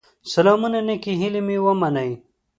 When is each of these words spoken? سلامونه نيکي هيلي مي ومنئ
سلامونه 0.33 0.79
نيکي 0.87 1.13
هيلي 1.21 1.41
مي 1.47 1.57
ومنئ 1.65 2.11